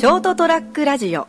[0.00, 1.28] ショートトラックラジオ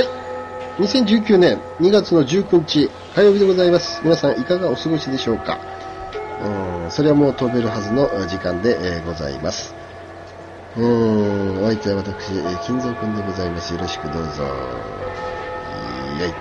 [0.00, 0.82] い。
[0.82, 4.00] 2019年2月の19日火曜日でございます。
[4.02, 5.58] 皆さんいかがお過ごしでしょうか？
[6.42, 9.77] うん、それはもう飛べるはずの時間で、えーございます。
[10.78, 13.72] うん、お相手は私、金蔵君でございます。
[13.72, 14.44] よろしくどうぞ。
[15.60, 16.36] イエイ。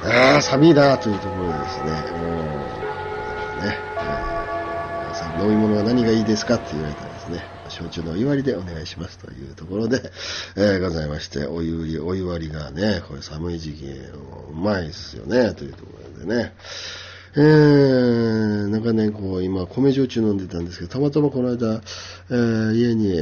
[0.00, 2.86] ああ、寒いなというところでですね、も
[3.56, 10.12] う、ね、えーさん飲み物は何がいいですかって言われたらですね、焼酎のお湯割りでお願いしますというところで、
[10.56, 16.54] えーございまして、お湯売り、お湯割りがね、これ寒い時期、うまいですよね、というところでね。
[17.36, 21.82] えー、なんかね、こう、今、米焼酎飲んでたんですけど、たまたまこの間、
[22.30, 23.20] えー家に、え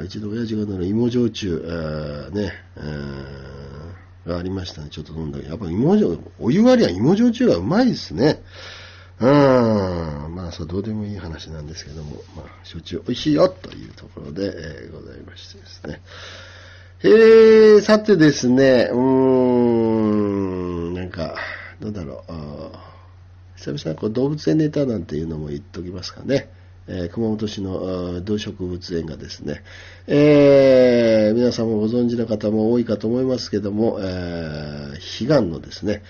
[0.00, 4.88] ーうちの親父が飲む芋焼酎、えーね、えーがありましたね。
[4.90, 8.42] ちょっと飲んだけど、やっぱ芋焼酎、お湯割りは芋焼酎がうまいですね。
[9.20, 9.28] うん。
[10.34, 16.00] まあ、そう、どうでもいい話なんですけども、まあ、焼酎美味しいよというところで、えーございましてですね。
[17.04, 18.98] えー、さてですね、うー
[20.90, 21.36] ん、なんか、
[21.80, 22.32] どうだろう。
[22.32, 22.92] あー
[23.62, 26.50] 久々にこう動物園ネタなんていうのも言っておきますかね。
[26.88, 29.62] えー熊本市の動植物園がですね、
[30.08, 36.02] えー皆さんもご存知の方も多いかと思いますけども、えー悲願のですね、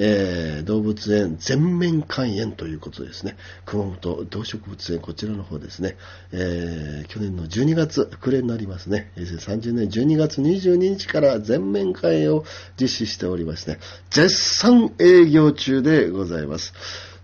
[0.00, 3.36] えー動物園全面開園ということですね。
[3.66, 5.96] 熊本動植物園、こちらの方ですね。
[6.32, 9.10] えー去年の12月、暮れになりますね。
[9.16, 12.44] 平成30年12月22日から全面開園を
[12.80, 13.78] 実施しておりますね。
[14.10, 16.72] 絶賛営業中でございます。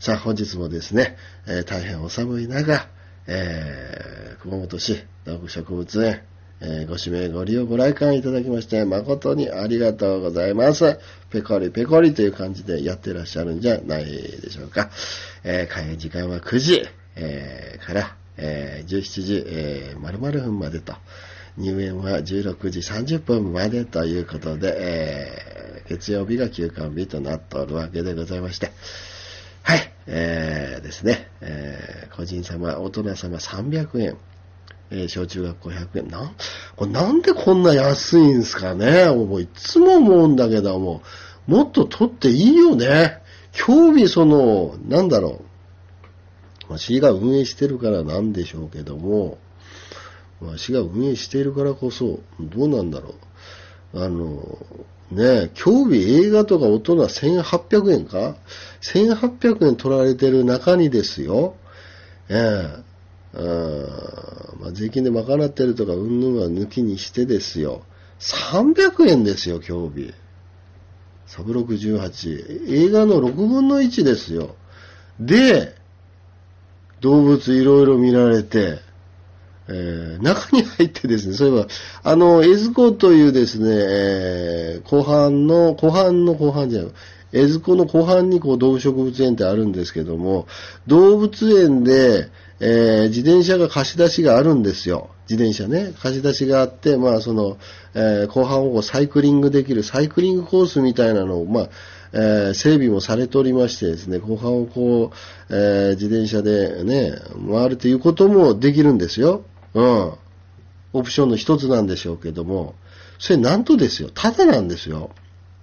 [0.00, 1.16] さあ、本日もですね、
[1.46, 2.88] えー大変お寒い中、
[3.28, 6.22] え熊本市動植物園、
[6.66, 10.98] えーご指名ご利用ご来館いただきまして誠にありがとうございます。
[11.30, 14.90] ペコリペコリという感じでやってらっしゃるんじゃないでしょうか。
[15.44, 16.86] えー開演時間は9時、
[17.16, 20.94] えーから、えー17時、えー、〇〇分までと。
[21.56, 28.72] 入園は16時30分までということで、えー月曜日が休館日となっておるわけでございまして。
[29.62, 34.16] はい、えーですね、えー個人様、大人様300円。
[34.90, 36.08] えー小中学校100円。
[36.08, 36.34] なん、
[36.76, 39.06] これなんでこんな安いんすかね？
[39.06, 41.02] もういつも思うんだけども、
[41.46, 43.18] もっと取っていいよね。
[43.52, 45.40] 興味その、なんだろ
[46.68, 46.70] う。
[46.70, 49.38] まあ、市が運営してるからなんでしょうけども、
[50.40, 53.14] まあ、市が運営しているからこそ、どうなんだろ
[53.92, 54.04] う。
[54.04, 54.58] あの、
[55.10, 58.36] ねえ、興味映画とか大人1800円か
[58.82, 61.54] ?1800 円取られてる中にですよ。
[62.28, 62.83] ええ
[63.34, 67.82] うんまあ、税金で賄ってるとか、うんぬんは抜きにしてですよ。
[68.20, 70.14] 300円ですよ、興味。
[71.26, 72.86] サブ68。
[72.86, 74.54] 映画の6分の1ですよ。
[75.18, 75.74] で、
[77.00, 78.78] 動物いろいろ見られて、
[79.68, 81.68] えー中に入ってですね、そういえば、
[82.02, 86.92] あの、エズコというですね、えー後半の、後半の後半じゃない、
[87.32, 90.46] エズコの後半にこう動物植物園ってあるんですけども、
[90.86, 92.28] 動物園で、
[92.60, 95.10] えー自転車が貸し出しがあるんですよ。
[95.28, 97.56] 自転車ね、貸し出しがあって、まあその、
[97.94, 101.68] えー後半をサイクリングできるサイクリングコースみたいなのを、まあ、
[102.12, 107.12] えー整備もされておりましてですね、後半をこう、え自転車でね、
[107.50, 109.44] 回るということもできるんですよ。
[109.74, 110.12] うん。
[110.92, 112.74] オプションの一つなんでしょうけども、
[113.18, 115.10] それなんとですよ、ただなんですよ。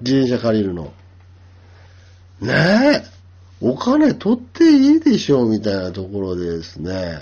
[0.02, 0.91] 自転車借りるの。
[2.41, 3.21] ねえ。
[3.61, 7.19] お金取っていいでしょうみたいなところでですね。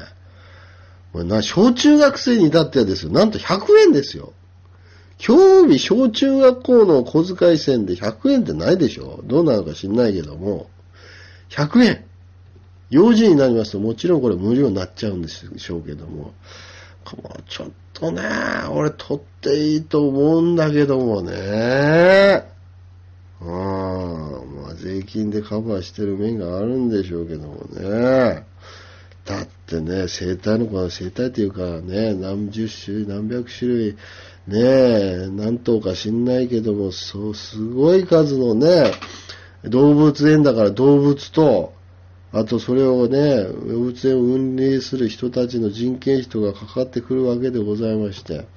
[1.13, 3.11] な小中学生に至ってはですよ。
[3.11, 4.33] なんと100円ですよ。
[5.17, 10.69] 興味小中学校の小遣い銭で100円ってないでしょどうなのか知んないけども。
[11.49, 12.05] 100円。
[12.89, 16.33] 幼児になりますともちろんこれ無料になっちゃうんでしょうけども。
[17.23, 18.23] もうちょっとね、
[18.69, 22.58] 俺取っていいと思うんだけどもね。
[23.41, 23.47] うん。
[23.47, 28.43] まあ税金でカバーしてる面があるんでしょうけどもね。
[29.25, 33.97] だってね、生態の子は生態っていうかね、何十種類、何百種類、
[34.47, 38.91] ねえ、何頭か知んないけども、そう、すごい数のね、
[39.65, 41.73] 動物園だから動物と、
[42.31, 48.47] あとそれをね、動物園を運営する人たちの人件費とかかかってくるわけでございまして、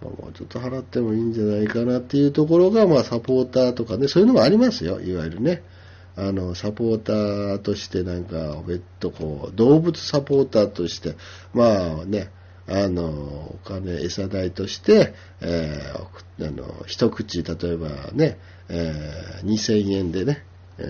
[0.00, 5.62] まあ、もうちょっと払ってもいいんじゃないかなっていうところが、まあサポーターとかね、そういうのもありますよ、いわゆるね。
[6.16, 11.16] あの、サポーターとしてなんか、別途こう、動物サポーターとして、
[11.54, 12.30] まあね、
[12.66, 20.44] あの、お金、餌代として、えー、あの、一口、例えばね、えー、2000円でね、
[20.78, 20.82] え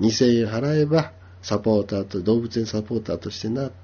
[0.00, 1.12] ー、2000円払えば、
[1.42, 3.81] サポーターと、動物園サポーターとしてなって、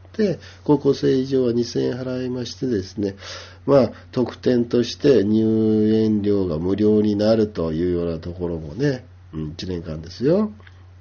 [0.64, 3.16] 高校生以上は2000円払いましてですね、
[3.66, 10.50] まあ、特典として入園料が無料になるというようなところもね、うん、1年間ですよ。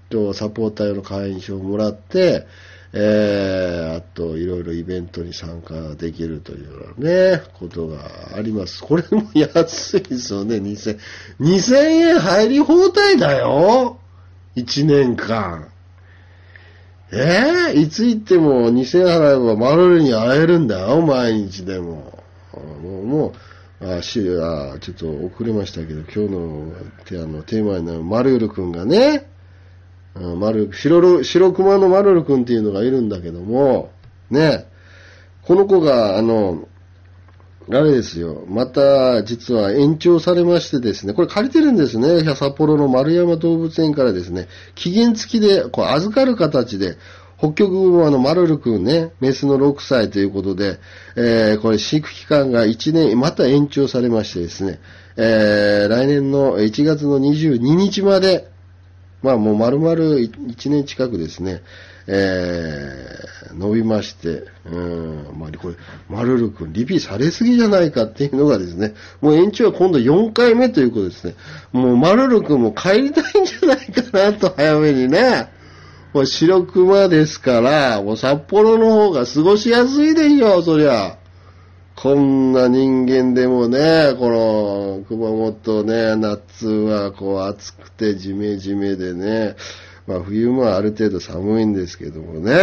[0.10, 2.46] と、サポーター用の会員証をもらって、
[2.94, 8.82] えー、あと、いろいろイベントに参加できるというようなね、ことがあります。
[8.82, 11.00] これも安いですよね、2000。
[11.40, 14.00] 2000円入り放題だよ
[14.56, 15.70] !1 年間。
[17.12, 22.24] えー、いつ行っても2000払えばマルルに会えるんだよ、毎日でも。
[22.82, 23.34] もう、も
[23.82, 26.74] う、あ、し、あ、ちょっと遅れましたけど、今日の、
[27.06, 29.30] てあの、テーマになるマルル君がね、
[30.16, 33.92] マル、白、白熊のマルル君っていうのがいるんだけども、
[34.30, 34.66] ね、
[35.44, 36.68] この子が、あの、
[37.70, 38.46] あれですよ。
[38.48, 42.24] また、実は延長されましてですね、これ借りてるんですね。
[42.36, 46.98] 札幌の丸山動物園からですね、期限付きで、こう預かる形で、
[47.38, 50.80] 北極熊のマルル君ね、メスの6歳ということで、
[51.16, 54.80] えー、これ飼育期間が1年、また延長されましてですね、
[55.18, 58.48] えー、来年の1月の22日まで、
[59.22, 61.62] まあもう丸々1年近くですね、
[62.08, 65.76] えー、伸びまして、うん、まあこれ、
[66.10, 71.36] マルル君リピされすぎじゃないかっていうのがですね、もう延長は今度4回目ということですね。
[71.72, 75.50] もうマルル君も帰りたいんじゃないかなと早めにね。
[76.14, 81.18] もう白熊ですから、もう札幌の方が過ごしやすいでしょ、そりゃ。
[82.00, 89.56] こんな人間でもね、この熊本ね、夏はこう暑くてジメジメでね、
[90.06, 92.54] まあ冬もある程度寒いんですけどもね、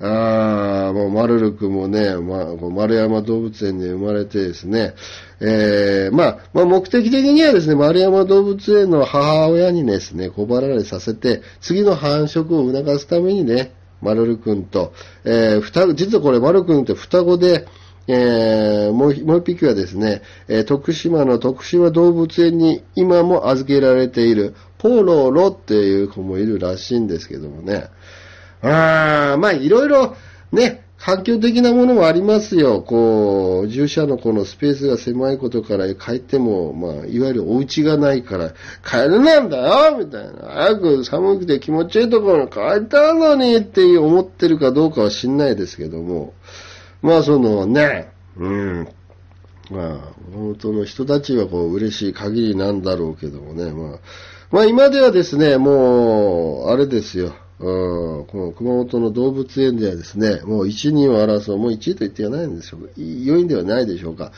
[0.00, 4.94] ああ、もう丸るくもね、まあ、丸山動物園に生まれてですね、
[5.40, 17.66] えー、まあ、まあ、目的的にはですね、丸山動物園の母親にですね、小離れさせて、次の繁殖を促すためにね、丸るくんと、ええー、双実はこれ丸くんって双子で、
[18.10, 27.84] えー、もう、もう一匹はですね、えー、徳島の徳島動物園に今も預けられているポロロっていう子もいるらしいんですけどもね。
[28.62, 30.16] あまあいろいろ
[30.52, 32.82] ね、環境的なものもありますよ。
[32.82, 38.52] こう、従者のこのスペースが狭いことから帰っても、まあ、いわゆるお家がないから、
[38.84, 40.48] 帰るなんだよみたいな。
[40.48, 46.32] 早く寒くて気持ちいいところに帰ったのにって思ってるかどうかは知んないですけども。
[47.02, 48.88] まあそのね、うん。
[49.70, 49.98] まあ、
[50.32, 53.98] 本当の人たちはこう嬉しい限りなんだろうけどもね、まあ、
[54.50, 57.34] まあ今ではですね、もう、あれですよ。
[57.60, 62.90] うん、この熊本の動物園ではですね、もう1、人を争う、もう1位と言ってはないんでしょう。
[62.96, 64.32] 良いんではないでしょうか。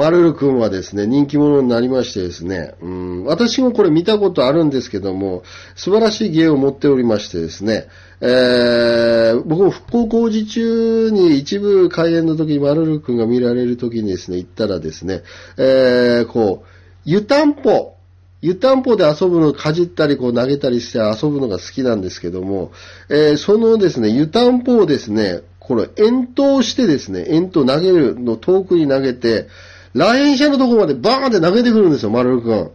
[0.00, 5.42] マルル君はですね、人気者になりましてですね、うん、私もこれ見たことあるんですけども、
[5.74, 7.86] 素晴らしい芸を持っておりましてですね、
[8.22, 15.22] えー、僕も復興工事中に一部開園の時にマルル君が見られる時にですね、行ったらですね、
[15.58, 16.68] えー、こう、
[17.04, 17.96] 湯たんぽ、
[18.40, 22.72] 湯たんぽで遊ぶの、かじったり、こう投げたりして遊ぶのが好きなんですけども、
[23.10, 29.46] えー、そのですね、湯たんぽをですね、これ、遠投してですね、遠投投げるの遠くに投げて、
[29.94, 32.70] 来園者のとこまでバーンって投げてくるんですよ、丸くん。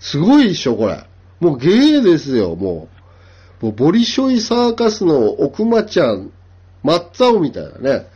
[0.00, 1.04] すごいっしょ、これ。
[1.40, 2.88] もう芸ですよ、も
[3.60, 3.66] う。
[3.66, 6.30] もうボリショイサーカスの奥間ちゃん、
[6.82, 8.06] マッツァオみたいなね。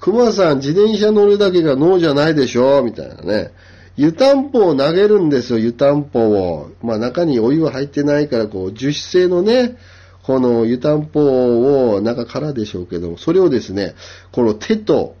[0.00, 3.52] 熊さん自転車乗るだけが脳じゃないでしょ、みたいなね。
[3.96, 6.70] 湯たんぽを投げるんですよ、湯たんぽを。
[6.82, 9.76] まあ中にお湯は入ってないから、こう、樹脂製のね、
[10.24, 13.94] この湯たんぽを中からでしょうけども、それをですね、
[14.32, 15.14] この手と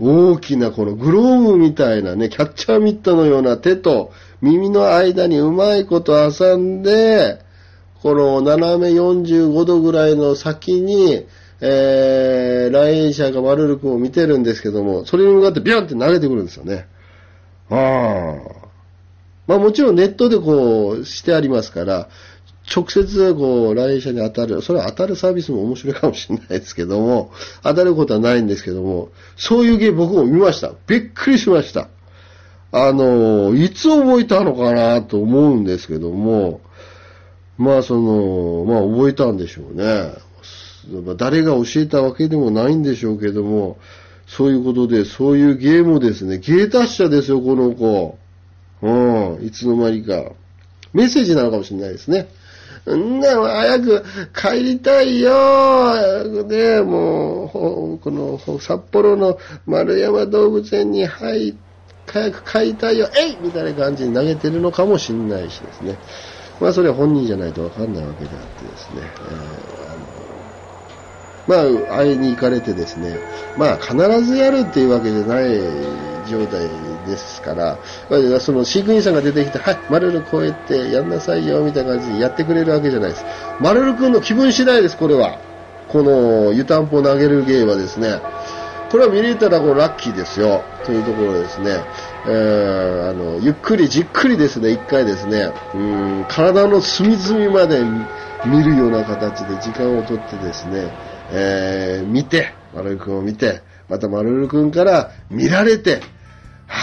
[0.00, 7.40] 大きなこのグローブみたいなね、キャッチャーミットのような手と耳の間にうまいこと挟んで、
[8.02, 11.26] この斜め45度ぐらいの先に、
[11.60, 16.86] えー、来園者が丸るくを見てるんですけども、それに向かってビャンって投げてくるんですよね。
[17.68, 18.60] ああ。
[19.46, 22.08] まあもちろんネットでこうしてありますから、
[22.74, 30.72] 直接こう来園者に当たる、それは当たるサービスも面白いかもしれないですけども、当たることはないんですけども、そういう芸僕も見ました。
[30.86, 31.88] びっくりしました。
[32.72, 36.60] あの、いつ覚えたのかなと思うんですけども、
[37.58, 40.12] まあその、まあ覚えたんでしょうね。
[41.16, 43.78] 誰が教えたわけでもないんでしょうけども、
[44.28, 46.38] そういうことで、そういうゲームですね。
[46.38, 48.16] 芸達者ですよ、この子。
[48.82, 50.32] うん、いつの間にか。
[50.92, 52.28] メッセージなのかもしれないですね。
[52.88, 61.54] んな、早く帰りたいよねもう、この、札幌の丸山動物園に入っ、
[62.06, 65.96] 早く帰りたいよえいみたいな感じに投げてるのかもしれないしですね。
[66.60, 69.02] まあ、それは本人じゃないとわかんないわけであってですね。
[69.02, 70.30] えー、あの
[71.46, 73.18] まあ、会いに行かれてですね、
[73.56, 75.58] まあ、必ずやるっていうわけじゃない
[76.28, 76.68] 状態
[77.10, 77.78] ですから、
[78.40, 83.24] その飼育員さんが出てきて、はい、マルルこうやってやんなさいよ、みたいな感じでやってくれるわけじゃないです。
[83.60, 85.38] マルル君の気分次第です、これは。
[85.88, 88.20] この湯たんぽを投げる芸はですね、
[88.90, 91.80] これは見れたらこうラッキーですよ、というところですね。
[92.26, 97.82] えー、あの、ゆっくりじっくりですね、一回ですね、うん、体の隅々まで
[98.44, 100.92] 見るような形で時間をとってですね、
[101.32, 106.00] えー、見て、マルル君を見て、またマルル君から見られて、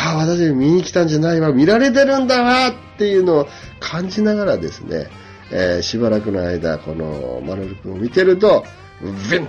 [0.07, 3.47] ああ、私見に来たんじゃないわ、見られてるんだわっていうのを
[3.79, 5.09] 感じながらですね、
[5.51, 8.63] えー、しばらくの間、このマルル君を見てると、
[9.01, 9.47] ヴン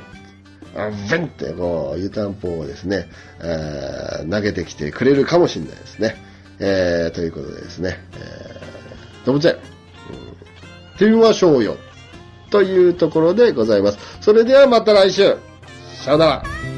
[0.74, 3.08] ヴンってこう、湯たんぽをですね、
[3.40, 6.16] えー、投げてきてくれるかもしれないですね。
[6.58, 11.76] えー、ということでですね、えー、動物園、うん、ってみましょうよ。
[12.50, 13.98] というところでございます。
[14.20, 15.36] それではまた来週。
[16.04, 16.77] さよなら。